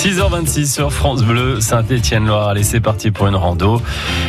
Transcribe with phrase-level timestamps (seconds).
[0.00, 2.48] 6h26 sur France Bleu, Saint-Étienne-Loire.
[2.48, 3.82] Allez, c'est parti pour une rando.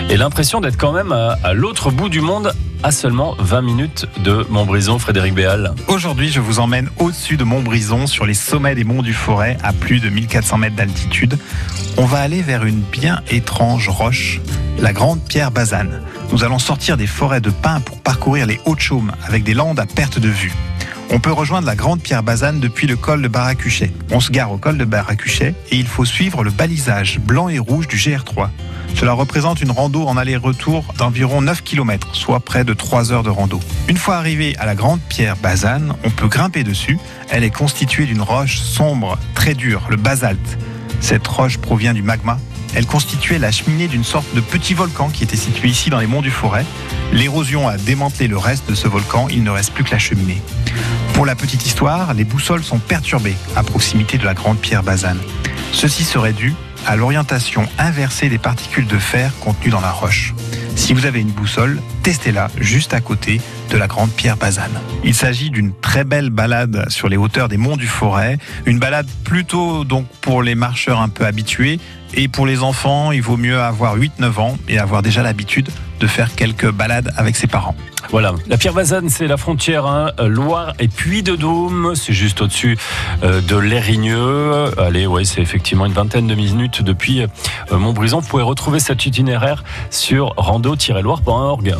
[0.09, 2.51] Et l'impression d'être quand même à, l'autre bout du monde
[2.83, 5.73] à seulement 20 minutes de Montbrison, Frédéric Béal.
[5.87, 9.71] Aujourd'hui, je vous emmène au-dessus de Montbrison, sur les sommets des monts du Forêt, à
[9.71, 11.39] plus de 1400 mètres d'altitude.
[11.95, 14.41] On va aller vers une bien étrange roche,
[14.77, 16.01] la Grande Pierre Bazane.
[16.33, 19.85] Nous allons sortir des forêts de pins pour parcourir les Hauts-de-Chaume avec des landes à
[19.85, 20.51] perte de vue.
[21.13, 23.91] On peut rejoindre la Grande Pierre Bazane depuis le col de Baracuchet.
[24.11, 27.59] On se gare au col de Baracuchet et il faut suivre le balisage blanc et
[27.59, 28.47] rouge du GR3.
[28.95, 33.29] Cela représente une rando en aller-retour d'environ 9 km, soit près de 3 heures de
[33.29, 33.59] rando.
[33.89, 36.97] Une fois arrivé à la Grande Pierre Bazane, on peut grimper dessus.
[37.29, 40.57] Elle est constituée d'une roche sombre, très dure, le basalte.
[41.01, 42.37] Cette roche provient du magma
[42.73, 46.07] elle constituait la cheminée d'une sorte de petit volcan qui était situé ici dans les
[46.07, 46.65] monts du Forêt.
[47.13, 50.41] L'érosion a démantelé le reste de ce volcan, il ne reste plus que la cheminée.
[51.13, 55.19] Pour la petite histoire, les boussoles sont perturbées à proximité de la grande pierre Bazane.
[55.71, 56.53] Ceci serait dû
[56.87, 60.33] à l'orientation inversée des particules de fer contenues dans la roche.
[60.75, 64.71] Si vous avez une boussole, testez-la juste à côté de la grande pierre Bazane.
[65.03, 69.07] Il s'agit d'une très belle balade sur les hauteurs des monts du Forêt, une balade
[69.23, 71.79] plutôt donc pour les marcheurs un peu habitués
[72.13, 75.69] et pour les enfants, il vaut mieux avoir 8-9 ans et avoir déjà l'habitude
[76.01, 77.75] de faire quelques balades avec ses parents.
[78.09, 81.93] Voilà, la Pierre Bazane, c'est la frontière hein, Loire et Puy de Dôme.
[81.95, 82.77] C'est juste au-dessus
[83.23, 84.71] euh, de l'Érigneux.
[84.77, 87.27] Allez, ouais, c'est effectivement une vingtaine de minutes depuis euh,
[87.77, 88.19] Montbrison.
[88.19, 91.75] Vous pouvez retrouver cet itinéraire sur rando-loire.org.